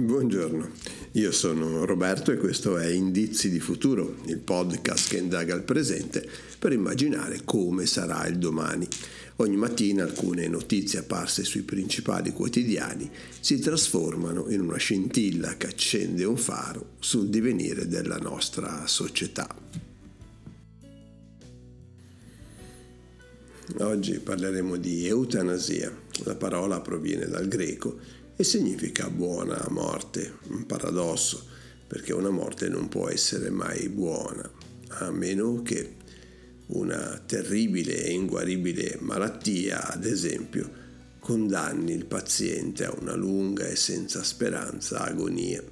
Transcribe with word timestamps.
Buongiorno, 0.00 0.70
io 1.12 1.30
sono 1.30 1.84
Roberto 1.84 2.32
e 2.32 2.38
questo 2.38 2.78
è 2.78 2.86
Indizi 2.86 3.50
di 3.50 3.60
futuro, 3.60 4.16
il 4.24 4.38
podcast 4.38 5.10
che 5.10 5.18
indaga 5.18 5.54
il 5.54 5.62
presente 5.62 6.26
per 6.58 6.72
immaginare 6.72 7.42
come 7.44 7.84
sarà 7.84 8.26
il 8.26 8.38
domani. 8.38 8.88
Ogni 9.36 9.56
mattina 9.56 10.02
alcune 10.02 10.48
notizie 10.48 11.00
apparse 11.00 11.44
sui 11.44 11.64
principali 11.64 12.32
quotidiani 12.32 13.10
si 13.40 13.58
trasformano 13.58 14.48
in 14.48 14.62
una 14.62 14.78
scintilla 14.78 15.58
che 15.58 15.66
accende 15.66 16.24
un 16.24 16.38
faro 16.38 16.92
sul 16.98 17.28
divenire 17.28 17.86
della 17.86 18.16
nostra 18.16 18.86
società. 18.86 19.54
Oggi 23.80 24.18
parleremo 24.18 24.76
di 24.76 25.06
eutanasia. 25.06 25.94
La 26.24 26.36
parola 26.36 26.80
proviene 26.80 27.26
dal 27.26 27.46
greco 27.46 28.18
e 28.40 28.44
significa 28.44 29.10
buona 29.10 29.66
morte, 29.68 30.38
un 30.48 30.64
paradosso, 30.64 31.44
perché 31.86 32.14
una 32.14 32.30
morte 32.30 32.70
non 32.70 32.88
può 32.88 33.10
essere 33.10 33.50
mai 33.50 33.90
buona, 33.90 34.50
a 34.88 35.10
meno 35.10 35.60
che 35.60 35.96
una 36.68 37.22
terribile 37.26 38.02
e 38.02 38.12
inguaribile 38.12 38.96
malattia, 39.00 39.90
ad 39.90 40.06
esempio, 40.06 40.70
condanni 41.18 41.92
il 41.92 42.06
paziente 42.06 42.86
a 42.86 42.96
una 42.98 43.14
lunga 43.14 43.66
e 43.66 43.76
senza 43.76 44.22
speranza 44.22 45.00
agonia. 45.00 45.62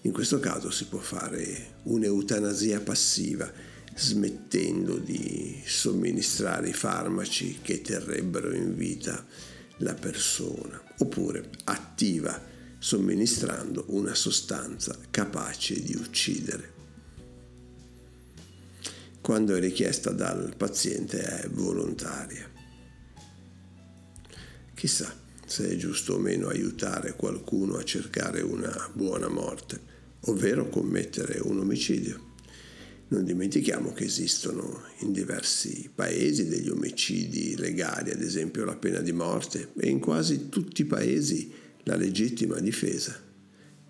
In 0.00 0.12
questo 0.12 0.40
caso 0.40 0.70
si 0.70 0.86
può 0.86 1.00
fare 1.00 1.74
un'eutanasia 1.82 2.80
passiva, 2.80 3.52
smettendo 3.94 4.96
di 4.96 5.60
somministrare 5.66 6.70
i 6.70 6.72
farmaci 6.72 7.58
che 7.60 7.82
terrebbero 7.82 8.54
in 8.54 8.74
vita 8.74 9.22
la 9.78 9.94
persona, 9.94 10.82
oppure 10.98 11.50
attiva 11.64 12.40
somministrando 12.78 13.84
una 13.88 14.14
sostanza 14.14 14.96
capace 15.10 15.82
di 15.82 15.94
uccidere. 15.94 16.74
Quando 19.20 19.54
è 19.56 19.60
richiesta 19.60 20.12
dal 20.12 20.54
paziente 20.56 21.20
è 21.20 21.48
volontaria. 21.48 22.48
Chissà 24.74 25.12
se 25.44 25.68
è 25.68 25.76
giusto 25.76 26.14
o 26.14 26.18
meno 26.18 26.48
aiutare 26.48 27.14
qualcuno 27.14 27.76
a 27.76 27.84
cercare 27.84 28.40
una 28.40 28.90
buona 28.92 29.28
morte, 29.28 29.80
ovvero 30.26 30.68
commettere 30.68 31.40
un 31.40 31.60
omicidio. 31.60 32.34
Non 33.08 33.24
dimentichiamo 33.24 33.92
che 33.92 34.04
esistono 34.04 34.82
in 34.98 35.12
diversi 35.12 35.88
paesi 35.94 36.48
degli 36.48 36.68
omicidi 36.68 37.56
legali, 37.56 38.10
ad 38.10 38.20
esempio 38.20 38.64
la 38.64 38.74
pena 38.74 39.00
di 39.00 39.12
morte, 39.12 39.68
e 39.78 39.88
in 39.88 40.00
quasi 40.00 40.48
tutti 40.48 40.82
i 40.82 40.86
paesi 40.86 41.52
la 41.84 41.94
legittima 41.94 42.58
difesa. 42.58 43.16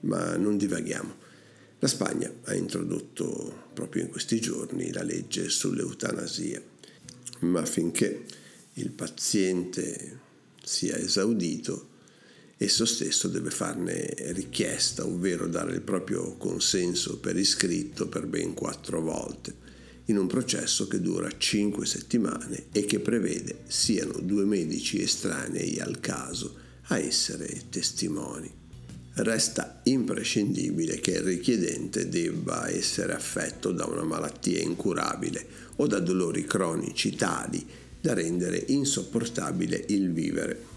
Ma 0.00 0.36
non 0.36 0.58
divaghiamo. 0.58 1.14
La 1.78 1.88
Spagna 1.88 2.30
ha 2.44 2.54
introdotto 2.54 3.70
proprio 3.72 4.02
in 4.02 4.10
questi 4.10 4.38
giorni 4.38 4.92
la 4.92 5.02
legge 5.02 5.48
sull'eutanasia, 5.48 6.62
ma 7.40 7.64
finché 7.64 8.24
il 8.74 8.90
paziente 8.90 10.20
sia 10.62 10.96
esaudito, 10.98 11.88
esso 12.58 12.86
stesso 12.86 13.28
deve 13.28 13.50
farne 13.50 14.14
richiesta, 14.32 15.04
ovvero 15.06 15.46
dare 15.46 15.74
il 15.74 15.82
proprio 15.82 16.36
consenso 16.36 17.18
per 17.18 17.36
iscritto 17.36 18.08
per 18.08 18.26
ben 18.26 18.54
quattro 18.54 19.00
volte, 19.00 19.64
in 20.06 20.16
un 20.16 20.26
processo 20.26 20.86
che 20.86 21.00
dura 21.00 21.28
cinque 21.36 21.84
settimane 21.84 22.66
e 22.72 22.84
che 22.84 23.00
prevede 23.00 23.62
siano 23.66 24.18
due 24.20 24.44
medici 24.44 25.02
estranei 25.02 25.78
al 25.80 26.00
caso 26.00 26.54
a 26.88 26.98
essere 26.98 27.64
testimoni. 27.68 28.50
Resta 29.14 29.80
imprescindibile 29.84 31.00
che 31.00 31.12
il 31.12 31.22
richiedente 31.22 32.08
debba 32.08 32.68
essere 32.68 33.14
affetto 33.14 33.72
da 33.72 33.86
una 33.86 34.04
malattia 34.04 34.60
incurabile 34.60 35.46
o 35.76 35.86
da 35.86 35.98
dolori 35.98 36.44
cronici 36.44 37.14
tali 37.14 37.66
da 38.00 38.14
rendere 38.14 38.62
insopportabile 38.68 39.84
il 39.88 40.12
vivere 40.12 40.74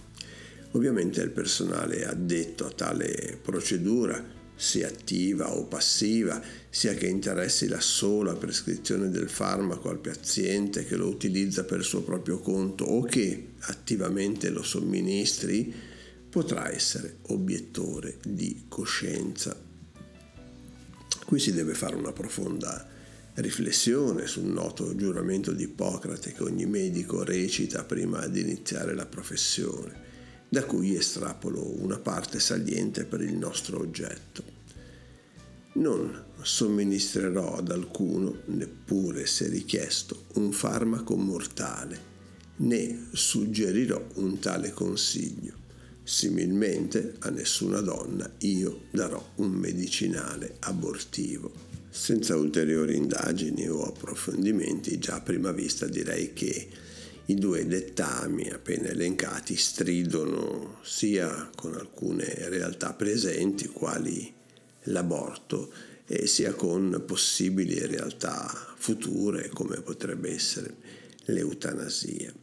Ovviamente 0.72 1.22
il 1.22 1.32
personale 1.32 2.06
addetto 2.06 2.66
a 2.66 2.72
tale 2.72 3.40
procedura, 3.42 4.38
sia 4.56 4.88
attiva 4.88 5.56
o 5.56 5.66
passiva, 5.66 6.42
sia 6.70 6.94
che 6.94 7.08
interessi 7.08 7.68
la 7.68 7.80
sola 7.80 8.36
prescrizione 8.36 9.10
del 9.10 9.30
farmaco 9.30 9.90
al 9.90 10.00
paziente 10.00 10.86
che 10.86 10.96
lo 10.96 11.08
utilizza 11.08 11.64
per 11.64 11.84
suo 11.84 12.02
proprio 12.02 12.40
conto 12.40 12.84
o 12.84 13.02
che 13.04 13.54
attivamente 13.62 14.50
lo 14.50 14.62
somministri, 14.62 15.74
potrà 16.30 16.72
essere 16.72 17.20
obiettore 17.28 18.18
di 18.24 18.66
coscienza. 18.68 19.58
Qui 21.26 21.40
si 21.40 21.54
deve 21.54 21.74
fare 21.74 21.96
una 21.96 22.12
profonda 22.12 22.88
riflessione 23.36 24.28
sul 24.28 24.44
noto 24.44 24.96
giuramento 24.96 25.52
di 25.54 25.64
Ippocrate 25.64 26.34
che 26.34 26.44
ogni 26.44 26.66
medico 26.66 27.24
recita 27.24 27.86
prima 27.86 28.28
di 28.28 28.42
iniziare 28.42 28.94
la 28.94 29.06
professione 29.06 30.08
da 30.50 30.64
cui 30.64 30.96
estrapolo 30.96 31.64
una 31.82 32.00
parte 32.00 32.40
saliente 32.40 33.06
per 33.06 33.22
il 33.22 33.36
nostro 33.36 33.80
oggetto. 33.80 34.58
Non 35.74 36.26
somministrerò 36.42 37.58
ad 37.58 37.70
alcuno, 37.70 38.42
neppure 38.46 39.28
se 39.28 39.48
richiesto, 39.48 40.26
un 40.34 40.52
farmaco 40.52 41.16
mortale, 41.16 42.08
né 42.58 43.08
suggerirò 43.12 44.04
un 44.16 44.40
tale 44.40 44.72
consiglio. 44.74 45.54
Similmente 46.04 47.16
a 47.20 47.30
nessuna 47.30 47.82
donna 47.82 48.30
io 48.40 48.86
darò 48.90 49.24
un 49.36 49.52
medicinale 49.52 50.56
abortivo. 50.62 51.68
Senza 51.92 52.36
ulteriori 52.36 52.96
indagini 52.96 53.68
o 53.70 53.84
approfondimenti, 53.84 54.98
già 54.98 55.16
a 55.16 55.22
prima 55.22 55.52
vista 55.52 55.86
direi 55.86 56.34
che 56.34 56.68
i 57.30 57.36
due 57.36 57.68
dettami 57.68 58.50
appena 58.50 58.88
elencati 58.88 59.56
stridono 59.56 60.80
sia 60.82 61.52
con 61.56 61.76
alcune 61.76 62.26
realtà 62.50 62.94
presenti, 62.94 63.68
quali 63.68 64.34
l'aborto, 64.86 65.72
e 66.08 66.26
sia 66.26 66.54
con 66.54 67.04
possibili 67.06 67.86
realtà 67.86 68.52
future, 68.76 69.50
come 69.50 69.80
potrebbe 69.82 70.34
essere 70.34 70.76
l'eutanasia. 71.26 72.34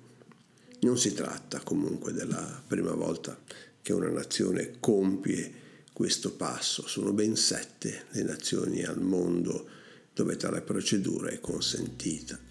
Non 0.83 0.97
si 0.97 1.13
tratta 1.15 1.59
comunque 1.65 2.13
della 2.13 2.63
prima 2.65 2.93
volta 2.93 3.37
che 3.83 3.93
una 3.93 4.11
nazione 4.11 4.75
compie 4.79 5.65
questo 5.93 6.31
passo, 6.35 6.87
sono 6.87 7.13
ben 7.13 7.35
sette 7.35 8.05
le 8.11 8.23
nazioni 8.23 8.85
al 8.85 9.01
mondo 9.01 9.69
dove 10.15 10.37
tale 10.37 10.61
procedura 10.61 11.31
è 11.31 11.41
consentita. 11.41 12.46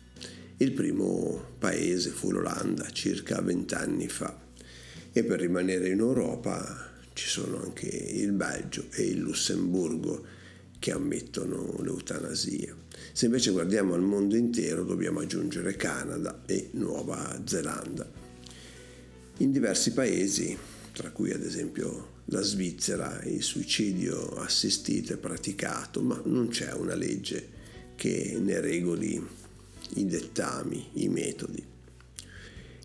Il 0.57 0.71
primo 0.71 1.55
paese 1.59 2.11
fu 2.11 2.31
l'Olanda 2.31 2.89
circa 2.89 3.41
vent'anni 3.41 4.07
fa 4.07 4.39
e 5.11 5.23
per 5.25 5.41
rimanere 5.41 5.89
in 5.89 5.99
Europa 5.99 6.93
ci 7.11 7.27
sono 7.27 7.61
anche 7.61 7.87
il 7.87 8.31
Belgio 8.31 8.85
e 8.91 9.03
il 9.03 9.19
Lussemburgo 9.19 10.25
che 10.79 10.93
ammettono 10.93 11.81
l'eutanasia. 11.81 12.73
Se 13.11 13.25
invece 13.25 13.51
guardiamo 13.51 13.95
al 13.95 14.01
mondo 14.01 14.37
intero 14.37 14.85
dobbiamo 14.85 15.19
aggiungere 15.19 15.75
Canada 15.75 16.43
e 16.45 16.69
Nuova 16.73 17.41
Zelanda. 17.43 18.09
In 19.39 19.51
diversi 19.51 19.91
paesi, 19.91 20.57
tra 20.93 21.11
cui 21.11 21.31
ad 21.31 21.43
esempio 21.43 22.21
la 22.25 22.41
Svizzera, 22.41 23.21
il 23.25 23.43
suicidio 23.43 24.35
assistito 24.37 25.11
è 25.11 25.17
praticato, 25.17 26.01
ma 26.01 26.21
non 26.23 26.47
c'è 26.47 26.71
una 26.71 26.95
legge 26.95 27.49
che 27.95 28.37
ne 28.39 28.61
regoli 28.61 29.43
i 29.93 30.05
dettami, 30.05 30.89
i 30.93 31.07
metodi. 31.07 31.63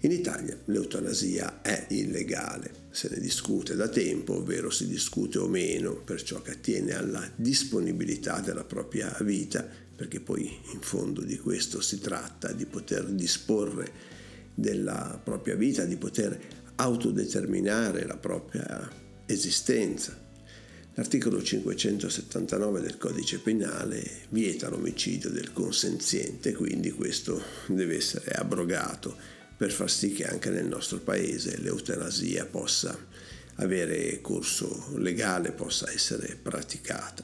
In 0.03 0.13
Italia 0.13 0.59
l'eutanasia 0.67 1.61
è 1.61 1.87
illegale, 1.91 2.87
se 2.91 3.09
ne 3.11 3.21
discute 3.21 3.77
da 3.77 3.89
tempo, 3.89 4.37
ovvero 4.37 4.71
si 4.71 4.87
discute 4.87 5.39
o 5.39 5.47
meno 5.47 5.95
per 5.95 6.23
ciò 6.23 6.41
che 6.41 6.53
attiene 6.53 6.95
alla 6.95 7.31
disponibilità 7.37 8.41
della 8.41 8.65
propria 8.65 9.15
vita, 9.21 9.67
perché 9.95 10.21
poi 10.21 10.51
in 10.73 10.81
fondo 10.81 11.21
di 11.21 11.37
questo 11.39 11.83
si 11.83 11.99
tratta, 11.99 12.53
di 12.53 12.65
poter 12.65 13.11
disporre 13.11 13.93
della 14.55 15.21
propria 15.23 15.55
vita, 15.55 15.85
di 15.85 15.97
poter 15.97 16.41
autodeterminare 16.77 18.07
la 18.07 18.17
propria 18.17 18.91
esistenza. 19.27 20.29
L'articolo 20.95 21.41
579 21.43 22.81
del 22.81 22.99
codice 22.99 23.39
penale 23.39 24.23
vieta 24.31 24.69
l'omicidio 24.69 25.31
del 25.31 25.53
consenziente, 25.53 26.53
quindi 26.53 26.91
questo 26.91 27.41
deve 27.69 27.97
essere 27.97 28.33
abrogato 28.33 29.17
per 29.57 29.71
far 29.71 29.91
sì 29.91 30.13
che 30.13 30.25
anche 30.25 30.51
nel 30.51 30.67
nostro 30.67 30.99
paese 30.99 31.59
l'eutanasia 31.59 32.45
possa 32.45 32.99
avere 33.57 34.21
corso 34.21 34.93
legale, 34.97 35.53
possa 35.53 35.91
essere 35.93 36.37
praticata. 36.41 37.23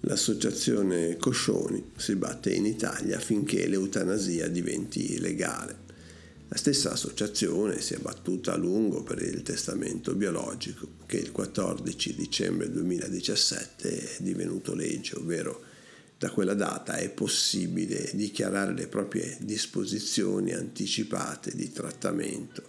L'associazione 0.00 1.16
Coscioni 1.16 1.92
si 1.96 2.16
batte 2.16 2.52
in 2.52 2.66
Italia 2.66 3.16
affinché 3.16 3.66
l'eutanasia 3.66 4.46
diventi 4.48 5.18
legale. 5.18 5.85
La 6.48 6.56
stessa 6.56 6.92
associazione 6.92 7.80
si 7.80 7.94
è 7.94 7.98
battuta 7.98 8.52
a 8.52 8.56
lungo 8.56 9.02
per 9.02 9.20
il 9.20 9.42
testamento 9.42 10.14
biologico 10.14 10.90
che 11.06 11.16
il 11.16 11.32
14 11.32 12.14
dicembre 12.14 12.70
2017 12.70 14.16
è 14.16 14.22
divenuto 14.22 14.72
legge, 14.72 15.16
ovvero 15.16 15.64
da 16.16 16.30
quella 16.30 16.54
data 16.54 16.96
è 16.96 17.10
possibile 17.10 18.10
dichiarare 18.14 18.72
le 18.74 18.86
proprie 18.86 19.36
disposizioni 19.40 20.52
anticipate 20.52 21.54
di 21.56 21.72
trattamento, 21.72 22.62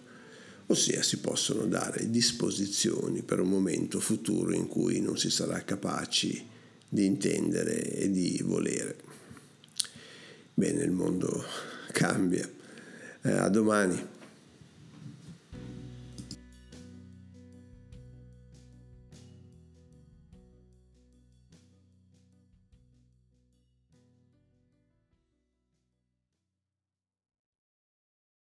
ossia 0.65 1.03
si 1.03 1.19
possono 1.19 1.67
dare 1.67 2.09
disposizioni 2.09 3.21
per 3.21 3.39
un 3.39 3.49
momento 3.49 3.99
futuro 3.99 4.53
in 4.53 4.67
cui 4.67 4.99
non 5.01 5.19
si 5.19 5.29
sarà 5.29 5.63
capaci 5.63 6.45
di 6.89 7.05
intendere 7.05 7.93
e 7.93 8.09
di 8.09 8.41
volere. 8.43 8.95
Bene, 10.55 10.81
il 10.83 10.91
mondo 10.91 11.45
cambia. 11.91 12.56
Eh, 13.27 13.37
a 13.37 13.49
domani. 13.49 14.16